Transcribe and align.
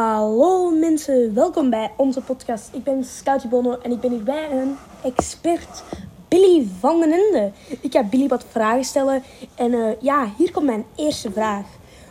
Hallo 0.00 0.70
mensen, 0.70 1.34
welkom 1.34 1.70
bij 1.70 1.92
onze 1.96 2.20
podcast. 2.20 2.70
Ik 2.72 2.84
ben 2.84 3.04
Scoutje 3.04 3.48
Bono 3.48 3.78
en 3.82 3.90
ik 3.90 4.00
ben 4.00 4.10
hier 4.10 4.22
bij 4.22 4.50
een 4.50 4.76
expert, 5.02 5.82
Billy 6.28 6.66
van 6.80 7.00
den 7.00 7.12
Ende. 7.12 7.52
Ik 7.80 7.92
ga 7.92 8.04
Billy 8.04 8.28
wat 8.28 8.44
vragen 8.48 8.84
stellen 8.84 9.22
en 9.54 9.74
eh, 9.74 10.00
ja, 10.00 10.32
hier 10.36 10.52
komt 10.52 10.66
mijn 10.66 10.84
eerste 10.96 11.32
vraag. 11.32 11.66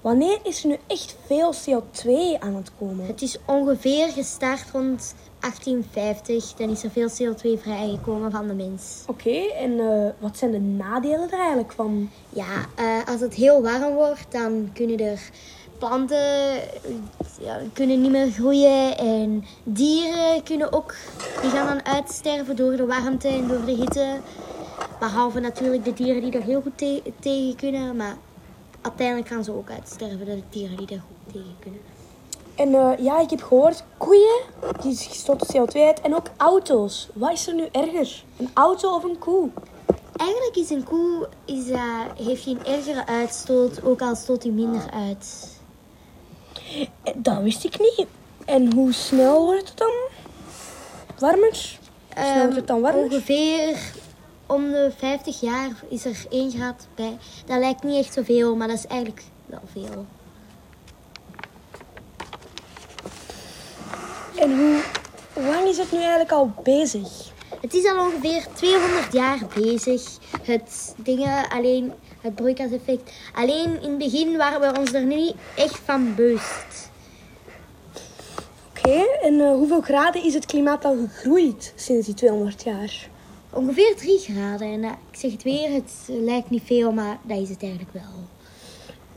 Wanneer 0.00 0.38
is 0.42 0.62
er 0.62 0.68
nu 0.68 0.76
echt 0.86 1.16
veel 1.26 1.54
CO2 1.54 2.38
aan 2.38 2.54
het 2.54 2.70
komen? 2.78 3.06
Het 3.06 3.22
is 3.22 3.38
ongeveer 3.46 4.08
gestart 4.08 4.70
rond 4.72 5.14
1850. 5.40 6.52
Dan 6.52 6.70
is 6.70 6.84
er 6.84 6.90
veel 6.90 7.08
CO2 7.08 7.60
vrijgekomen 7.60 8.30
van 8.30 8.46
de 8.46 8.54
mens. 8.54 9.02
Oké, 9.06 9.38
en 9.58 9.80
eh, 9.80 10.10
wat 10.18 10.38
zijn 10.38 10.50
de 10.50 10.60
nadelen 10.60 11.30
er 11.30 11.38
eigenlijk 11.38 11.72
van? 11.72 12.10
Ja, 12.28 12.66
eh, 12.74 13.08
als 13.08 13.20
het 13.20 13.34
heel 13.34 13.62
warm 13.62 13.94
wordt, 13.94 14.26
dan 14.32 14.70
kunnen 14.72 14.98
er 14.98 15.30
planten 15.78 16.60
ja, 17.40 17.60
kunnen 17.72 18.00
niet 18.00 18.10
meer 18.10 18.30
groeien. 18.30 18.98
En 18.98 19.44
dieren 19.64 20.42
kunnen 20.42 20.72
ook, 20.72 20.94
die 21.42 21.50
gaan 21.50 21.66
dan 21.66 21.84
uitsterven 21.84 22.56
door 22.56 22.76
de 22.76 22.86
warmte 22.86 23.28
en 23.28 23.48
door 23.48 23.64
de 23.64 23.72
hitte. 23.72 24.20
Behalve 24.98 25.40
natuurlijk 25.40 25.84
de 25.84 25.92
dieren 25.92 26.22
die 26.22 26.32
er 26.32 26.42
heel 26.42 26.60
goed 26.60 26.78
te- 26.78 27.02
tegen 27.20 27.56
kunnen. 27.56 27.96
Maar 27.96 28.16
uiteindelijk 28.80 29.28
gaan 29.28 29.44
ze 29.44 29.52
ook 29.52 29.70
uitsterven, 29.70 30.24
de 30.24 30.42
dieren 30.50 30.76
die 30.76 30.86
er 30.88 31.02
goed 31.06 31.32
tegen 31.32 31.56
kunnen. 31.60 31.80
En 32.54 32.74
eh, 32.74 33.04
ja, 33.04 33.20
ik 33.20 33.30
heb 33.30 33.42
gehoord, 33.42 33.84
koeien, 33.96 34.40
die 34.82 34.96
stoten 34.96 35.46
CO2 35.46 35.80
uit 35.80 36.00
en 36.00 36.14
ook 36.14 36.30
auto's. 36.36 37.08
Wat 37.14 37.32
is 37.32 37.46
er 37.46 37.54
nu 37.54 37.68
erger, 37.72 38.24
een 38.36 38.50
auto 38.54 38.94
of 38.94 39.04
een 39.04 39.18
koe? 39.18 39.48
Eigenlijk 40.16 40.56
is 40.56 40.70
een 40.70 40.84
koe 40.84 41.28
is, 41.44 41.68
eh, 41.68 42.00
heeft 42.16 42.42
geen 42.42 42.64
ergere 42.64 43.06
uitstoot, 43.06 43.84
ook 43.84 44.00
al 44.00 44.14
stoot 44.14 44.42
hij 44.42 44.52
minder 44.52 44.90
uit. 44.92 45.55
Dat 47.16 47.42
wist 47.42 47.64
ik 47.64 47.78
niet. 47.78 48.06
En 48.44 48.72
hoe 48.72 48.92
snel 48.92 49.44
wordt 49.44 49.68
het 49.68 49.78
dan 49.78 49.92
warmer? 51.18 51.78
Hoe 52.14 52.24
snel 52.24 52.40
wordt 52.42 52.56
het 52.56 52.66
dan 52.66 52.80
warmer? 52.80 53.02
Ehm, 53.02 53.12
Ongeveer 53.12 53.78
om 54.46 54.70
de 54.70 54.92
50 54.96 55.40
jaar 55.40 55.70
is 55.88 56.04
er 56.04 56.24
1 56.30 56.50
graad 56.50 56.86
bij. 56.94 57.18
Dat 57.46 57.58
lijkt 57.58 57.82
niet 57.82 58.04
echt 58.04 58.12
zoveel, 58.14 58.56
maar 58.56 58.68
dat 58.68 58.76
is 58.76 58.86
eigenlijk 58.86 59.22
wel 59.46 59.60
veel. 59.72 60.06
En 64.36 64.56
hoe 64.58 65.44
lang 65.44 65.68
is 65.68 65.78
het 65.78 65.92
nu 65.92 65.98
eigenlijk 65.98 66.32
al 66.32 66.52
bezig? 66.62 67.25
Het 67.60 67.74
is 67.74 67.84
al 67.84 68.04
ongeveer 68.04 68.46
200 68.52 69.12
jaar 69.12 69.38
bezig. 69.54 70.18
Het 70.42 70.94
dingen, 70.96 71.48
alleen 71.48 71.92
het 72.20 72.34
broeikaseffect. 72.34 73.12
Alleen 73.34 73.82
in 73.82 73.88
het 73.88 73.98
begin 73.98 74.36
waren 74.36 74.60
we 74.60 74.78
ons 74.78 74.92
er 74.92 75.04
niet 75.04 75.34
echt 75.56 75.78
van 75.84 76.14
bewust. 76.14 76.90
Oké, 78.68 79.04
en 79.22 79.40
eh, 79.40 79.50
hoeveel 79.50 79.80
graden 79.80 80.24
is 80.24 80.34
het 80.34 80.46
klimaat 80.46 80.84
al 80.84 80.96
gegroeid 80.96 81.72
sinds 81.76 82.06
die 82.06 82.14
200 82.14 82.62
jaar? 82.62 83.08
Ongeveer 83.50 83.96
3 83.96 84.18
graden. 84.18 84.72
En 84.72 84.84
eh, 84.84 84.90
ik 85.10 85.18
zeg 85.18 85.32
het 85.32 85.42
weer, 85.42 85.72
het 85.72 85.92
lijkt 86.06 86.50
niet 86.50 86.62
veel, 86.64 86.92
maar 86.92 87.18
dat 87.22 87.38
is 87.38 87.48
het 87.48 87.62
eigenlijk 87.62 87.92
wel. 87.92 88.24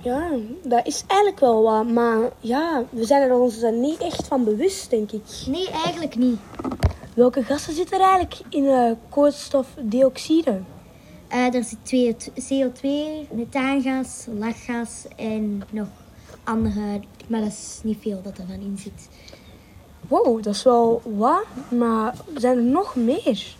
Ja, 0.00 0.30
dat 0.62 0.86
is 0.86 1.04
eigenlijk 1.06 1.40
wel 1.40 1.62
wat. 1.62 1.86
Maar 1.86 2.30
ja, 2.40 2.84
we 2.90 3.04
zijn 3.04 3.22
er 3.22 3.34
ons 3.34 3.62
er 3.62 3.72
niet 3.72 3.98
echt 4.00 4.26
van 4.26 4.44
bewust, 4.44 4.90
denk 4.90 5.12
ik. 5.12 5.22
Nee, 5.46 5.70
eigenlijk 5.70 6.16
niet. 6.16 6.38
Welke 7.18 7.42
gassen 7.42 7.74
zitten 7.74 7.98
er 8.00 8.04
eigenlijk 8.04 8.40
in 8.48 8.66
eh, 8.66 8.92
koolstofdioxide? 9.08 10.60
Eh, 11.28 11.54
er 11.54 11.64
zit 11.64 11.78
twee- 11.82 12.16
CO2, 12.34 12.88
methaangas, 13.34 14.26
lachgas 14.38 15.06
en 15.16 15.62
nog 15.70 15.86
andere, 16.44 17.00
maar 17.26 17.40
dat 17.40 17.48
is 17.48 17.80
niet 17.82 17.98
veel 18.00 18.22
dat 18.22 18.38
er 18.38 18.46
van 18.46 18.60
in 18.60 18.78
zit. 18.78 19.08
Wow, 20.08 20.42
dat 20.42 20.54
is 20.54 20.62
wel 20.62 21.02
wat. 21.04 21.44
Maar 21.70 22.14
zijn 22.36 22.56
er 22.56 22.62
nog 22.62 22.96
meer? 22.96 23.56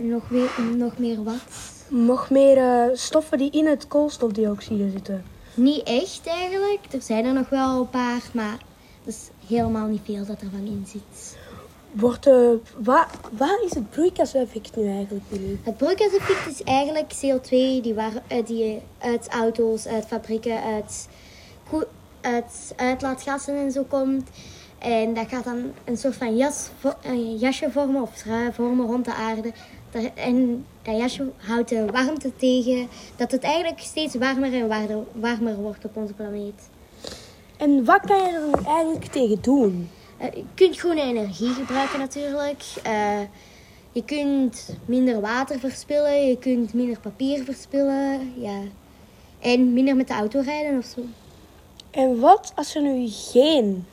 Nog, 0.00 0.28
weer, 0.28 0.50
nog 0.76 0.98
meer 0.98 1.22
wat? 1.22 1.42
Nog 1.88 2.30
meer 2.30 2.56
eh, 2.56 2.96
stoffen 2.96 3.38
die 3.38 3.50
in 3.50 3.66
het 3.66 3.88
koolstofdioxide 3.88 4.90
zitten. 4.90 5.24
Niet 5.54 5.82
echt 5.82 6.26
eigenlijk. 6.26 6.80
Er 6.90 7.02
zijn 7.02 7.24
er 7.24 7.32
nog 7.32 7.48
wel 7.48 7.80
een 7.80 7.90
paar, 7.90 8.22
maar 8.32 8.58
dat 9.04 9.14
is 9.14 9.30
helemaal 9.46 9.86
niet 9.86 10.02
veel 10.04 10.26
dat 10.26 10.40
er 10.40 10.50
van 10.50 10.64
in 10.66 10.84
zit. 10.86 11.40
Wordt, 11.92 12.26
eh, 12.26 12.50
wat, 12.76 13.06
wat 13.30 13.60
is 13.64 13.74
het 13.74 13.90
broeikaseffect 13.90 14.76
nu 14.76 14.88
eigenlijk, 14.88 15.28
Billy? 15.28 15.58
Het 15.62 15.76
broeikaseffect 15.76 16.46
is 16.50 16.62
eigenlijk 16.62 17.12
CO2 17.12 17.48
die, 17.82 17.94
waar, 17.94 18.12
eh, 18.26 18.46
die 18.46 18.80
uit 18.98 19.28
auto's, 19.28 19.86
uit 19.86 20.06
fabrieken, 20.06 20.62
uit, 20.62 21.08
uit 22.20 22.72
uitlaatgassen 22.76 23.56
en 23.56 23.72
zo 23.72 23.82
komt. 23.82 24.30
En 24.78 25.14
dat 25.14 25.28
gaat 25.28 25.44
dan 25.44 25.72
een 25.84 25.96
soort 25.96 26.14
van 26.14 26.36
jas, 26.36 26.68
een 27.02 27.36
jasje 27.36 27.70
vormen 27.70 28.02
of 28.02 28.14
trui 28.14 28.52
vormen 28.52 28.86
rond 28.86 29.04
de 29.04 29.14
aarde. 29.14 29.52
En 30.14 30.66
dat 30.82 30.96
jasje 30.96 31.30
houdt 31.36 31.68
de 31.68 31.86
warmte 31.86 32.36
tegen 32.36 32.88
dat 33.16 33.30
het 33.30 33.42
eigenlijk 33.42 33.80
steeds 33.80 34.14
warmer 34.14 34.54
en 34.54 34.68
warmer, 34.68 35.04
warmer 35.12 35.54
wordt 35.54 35.84
op 35.84 35.96
onze 35.96 36.12
planeet. 36.12 36.68
En 37.56 37.84
wat 37.84 38.00
kan 38.00 38.18
je 38.18 38.50
er 38.52 38.66
eigenlijk 38.66 39.04
tegen 39.04 39.38
doen? 39.42 39.88
Eh, 40.22 40.32
je 40.34 40.44
kunt 40.54 40.78
groene 40.78 41.00
energie 41.00 41.52
gebruiken 41.52 41.98
natuurlijk. 41.98 42.62
Eh, 42.82 43.20
je 43.92 44.04
kunt 44.04 44.76
minder 44.84 45.20
water 45.20 45.58
verspillen. 45.58 46.26
Je 46.26 46.38
kunt 46.38 46.74
minder 46.74 47.00
papier 47.00 47.44
verspillen. 47.44 48.32
Ja. 48.40 48.60
En 49.40 49.72
minder 49.72 49.96
met 49.96 50.08
de 50.08 50.14
auto 50.14 50.40
rijden 50.40 50.78
of 50.78 50.84
zo. 50.84 51.00
En 51.90 52.20
wat 52.20 52.52
als 52.54 52.74
er 52.74 52.82
nu 52.82 53.08
geen 53.08 53.86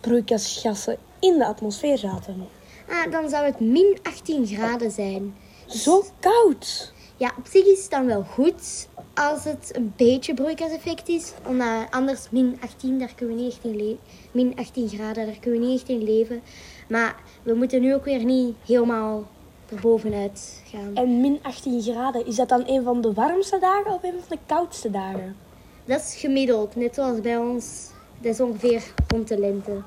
broeikasgassen 0.00 0.96
in 1.18 1.38
de 1.38 1.46
atmosfeer 1.46 1.98
zaten? 1.98 2.46
Ah, 2.88 3.12
dan 3.12 3.28
zou 3.28 3.44
het 3.44 3.60
min 3.60 3.98
18 4.02 4.46
graden 4.46 4.90
zijn. 4.90 5.36
Zo 5.66 6.04
koud. 6.20 6.92
Ja, 7.16 7.32
op 7.38 7.46
zich 7.46 7.64
is 7.64 7.82
het 7.82 7.90
dan 7.90 8.06
wel 8.06 8.22
goed 8.22 8.88
als 9.14 9.44
het 9.44 9.70
een 9.72 9.92
beetje 9.96 10.34
broeikaseffect 10.34 11.08
is. 11.08 11.32
Omdat 11.46 11.86
anders 11.90 12.30
min 12.30 12.58
18, 12.60 12.98
daar 12.98 13.14
kunnen 13.14 13.36
we 13.36 13.42
niet 13.42 13.52
echt 13.52 13.64
in 13.64 13.76
leven. 13.76 13.98
Min 14.32 14.56
18 14.56 14.88
graden, 14.88 15.26
daar 15.26 15.38
kunnen 15.40 15.60
we 15.60 15.66
niet 15.66 15.80
echt 15.80 15.88
in 15.88 16.02
leven. 16.02 16.42
Maar 16.88 17.16
we 17.42 17.54
moeten 17.54 17.80
nu 17.80 17.94
ook 17.94 18.04
weer 18.04 18.24
niet 18.24 18.56
helemaal 18.66 19.24
erbovenuit 19.70 20.62
gaan. 20.66 20.94
En 20.94 21.20
min 21.20 21.38
18 21.42 21.82
graden, 21.82 22.26
is 22.26 22.36
dat 22.36 22.48
dan 22.48 22.62
een 22.66 22.82
van 22.82 23.00
de 23.00 23.12
warmste 23.12 23.58
dagen 23.58 23.92
of 23.92 24.02
een 24.02 24.20
van 24.20 24.36
de 24.36 24.38
koudste 24.46 24.90
dagen? 24.90 25.36
Dat 25.84 26.00
is 26.00 26.14
gemiddeld, 26.16 26.76
net 26.76 26.94
zoals 26.94 27.20
bij 27.20 27.36
ons. 27.36 27.88
Dat 28.20 28.32
is 28.32 28.40
ongeveer 28.40 28.82
rond 29.06 29.28
de 29.28 29.38
lente. 29.38 29.82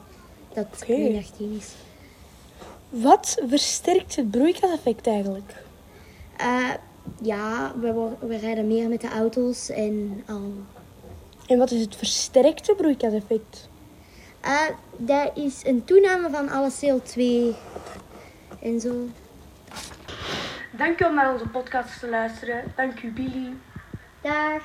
Dat 0.54 0.68
Oké. 0.82 0.98
min 0.98 1.18
18 1.18 1.56
is. 1.58 1.74
Wat 2.90 3.38
versterkt 3.48 4.16
het 4.16 4.32
broeikaseffect 4.32 5.08
eigenlijk? 5.08 5.56
Eh, 6.38 6.70
ja, 7.22 7.74
we, 7.80 8.10
we 8.20 8.38
rijden 8.38 8.68
meer 8.68 8.90
met 8.90 9.02
de 9.02 9.10
auto's 9.10 9.70
en 9.70 10.24
al. 10.28 10.54
En 11.48 11.58
wat 11.58 11.72
is 11.72 11.82
het 11.82 11.96
versterkte 11.96 12.76
broeikaseffect? 12.76 13.70
Eh, 14.42 14.68
dat 14.98 15.32
is 15.38 15.66
een 15.66 15.84
toename 15.84 16.30
van 16.30 16.50
alle 16.50 16.72
CO2 16.72 17.22
en 18.62 18.80
zo. 18.80 19.08
Dank 20.72 21.02
u 21.02 21.06
om 21.06 21.14
naar 21.14 21.34
onze 21.34 21.48
podcast 21.48 22.00
te 22.00 22.10
luisteren. 22.10 22.64
Dank 22.76 23.02
u, 23.02 23.12
Billy. 23.12 23.54
Dag. 24.22 24.62